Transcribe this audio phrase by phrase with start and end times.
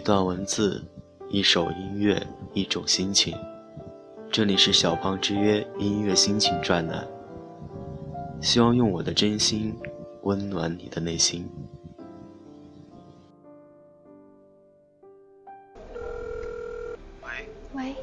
[0.00, 0.82] 一段文字，
[1.28, 3.36] 一首音乐，一种心情。
[4.32, 7.06] 这里是小胖之约音乐心情专栏，
[8.40, 9.76] 希望用我的真心
[10.22, 11.46] 温暖你的内心。
[17.22, 17.28] 喂
[17.74, 17.94] 喂，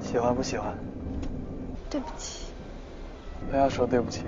[0.00, 0.78] 喜欢不喜欢？
[1.90, 2.52] 对不起。
[3.50, 4.22] 不要说对不起。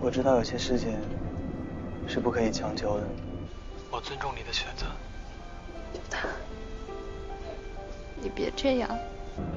[0.00, 0.96] 我知道有些事情
[2.06, 3.04] 是不可以强求的。
[3.90, 4.86] 我尊重你的选择。
[8.22, 8.88] 你别这样。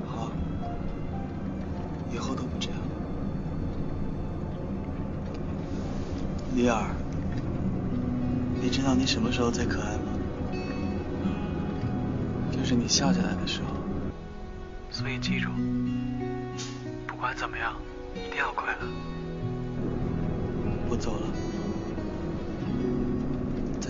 [0.08, 0.32] 好，
[2.12, 2.80] 以后都不这样。
[6.56, 6.96] 李儿，
[8.62, 10.04] 你知道你什么时候最可爱吗？
[12.52, 13.68] 就是你笑起来的时候。
[14.90, 15.50] 所以记住，
[17.08, 17.76] 不管怎么样，
[18.14, 18.88] 一定要快乐。
[20.88, 21.28] 我走了，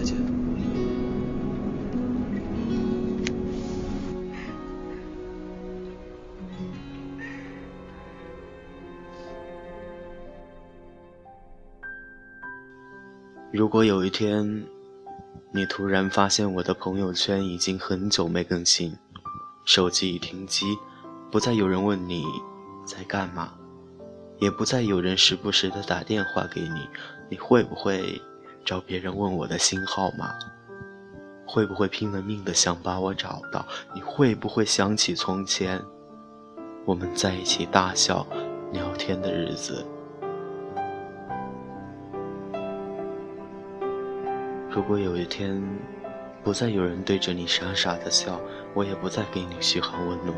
[0.04, 0.18] 再见。
[13.52, 14.66] 如果有一天，
[15.52, 18.98] 你突然发现我的朋友圈已经很久没更新，
[19.64, 20.78] 手机已停机，
[21.32, 22.26] 不再有人问你
[22.86, 23.54] 在干嘛，
[24.40, 26.88] 也不再有人时不时的打电话给你，
[27.30, 28.20] 你会不会
[28.66, 30.34] 找别人问我的新号码？
[31.46, 33.66] 会不会拼了命的想把我找到？
[33.94, 35.82] 你会不会想起从前
[36.86, 38.26] 我们在一起大笑
[38.72, 39.86] 聊天的日子？
[44.72, 45.62] 如果有一天，
[46.42, 48.40] 不再有人对着你傻傻的笑，
[48.74, 50.36] 我也不再给你嘘寒问暖，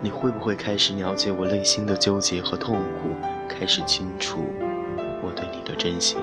[0.00, 3.10] 你会不会开始了解我内心的纠结和痛苦？
[3.48, 4.38] 开始清楚
[5.22, 6.18] 我对你的真心？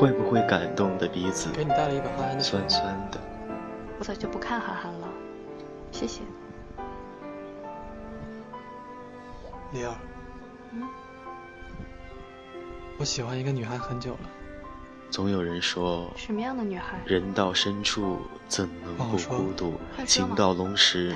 [0.00, 3.20] 会不会感动的鼻子给你带了一把憨憨的酸酸的？
[3.98, 5.06] 我早就不看憨憨了，
[5.92, 6.22] 谢谢。
[9.74, 9.94] 李儿，
[10.72, 10.88] 嗯，
[12.96, 14.20] 我喜欢一个女孩很久了。
[15.10, 16.98] 总有人说，什么样的女孩？
[17.04, 19.74] 人到深处怎能不孤独？
[20.06, 21.14] 情到浓时？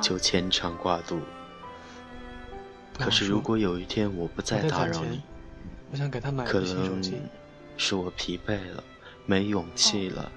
[0.00, 1.20] 就牵肠挂肚。
[2.98, 5.20] 可是如果有一天我不再打扰你，
[5.90, 7.20] 我想给她买可个新手能机。
[7.76, 8.82] 是我疲惫了，
[9.26, 10.30] 没勇气了，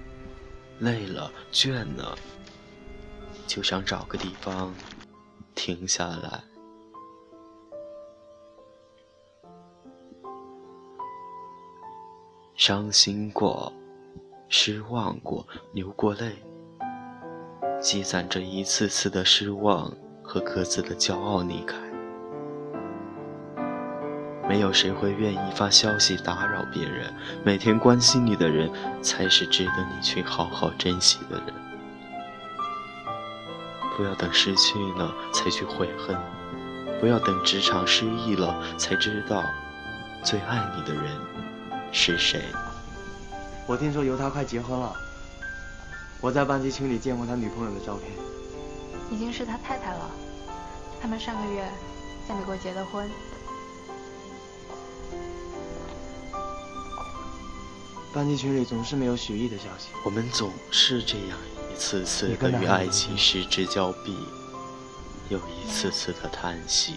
[0.80, 2.16] 累了，倦了，
[3.46, 4.74] 就想找个地方
[5.54, 6.42] 停下来。
[12.56, 13.72] 伤心过，
[14.48, 16.36] 失望过，流过泪，
[17.80, 21.85] 积攒着一次次的失望和各自的骄傲离开。
[24.48, 27.12] 没有谁会愿意发消息打扰别人，
[27.44, 28.70] 每天关心你的人
[29.02, 31.54] 才是值得你去好好珍惜的人。
[33.96, 36.16] 不要等失去了才去悔恨，
[37.00, 39.42] 不要等职场失意了才知道
[40.22, 41.04] 最爱你的人
[41.90, 42.42] 是谁。
[43.66, 44.92] 我听说尤他快结婚了，
[46.20, 48.12] 我在班级群里见过他女朋友的照片。
[49.10, 50.10] 已经是他太太了。
[51.00, 51.68] 他们上个月
[52.28, 53.10] 在美国结的婚。
[58.12, 59.88] 班级群里总是没有许艺的消息。
[60.04, 61.38] 我们总是这样
[61.72, 64.16] 一次次的与爱情失之交臂，
[65.28, 66.94] 又一次次的叹息。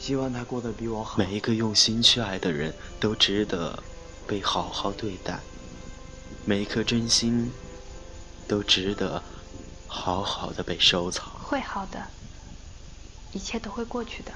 [0.00, 1.18] 希望他过得比我好。
[1.18, 3.82] 每一个用心去爱的人都值得
[4.26, 5.38] 被好好对待，
[6.44, 7.50] 每一颗真心
[8.48, 9.22] 都值得
[9.86, 11.26] 好好的被收藏。
[11.42, 12.06] 会好的，
[13.32, 14.32] 一切都会过去的。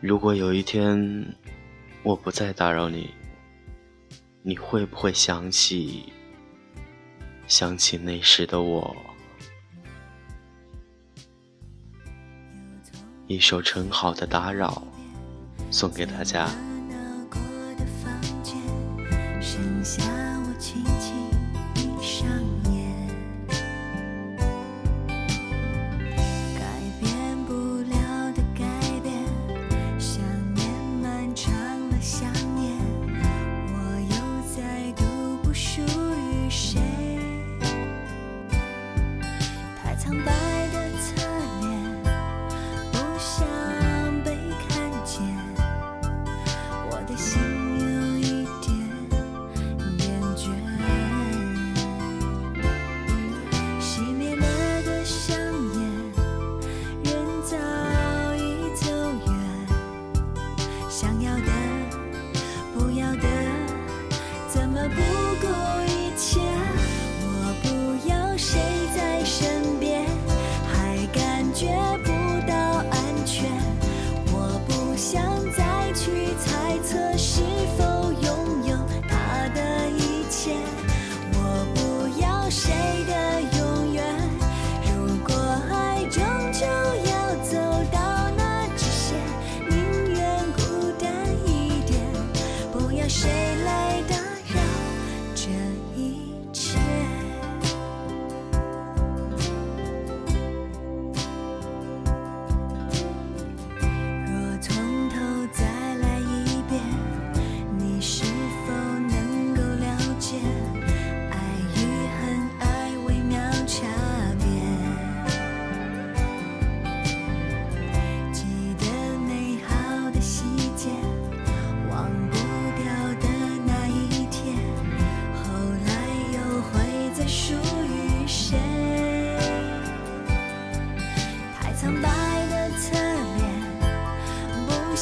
[0.00, 1.26] 如果有一天
[2.02, 3.10] 我不再打扰你，
[4.42, 6.10] 你会不会想起
[7.46, 8.96] 想起那时的我？
[13.26, 14.82] 一首陈好的《打扰》
[15.70, 16.48] 送给大家。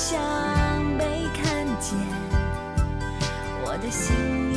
[0.01, 0.17] 想
[0.97, 1.05] 被
[1.35, 1.99] 看见
[3.65, 4.48] 我的心。